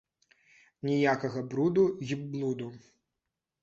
Ніякага 0.87 1.39
бруду 1.53 1.87
й 2.11 2.21
блуду. 2.35 2.67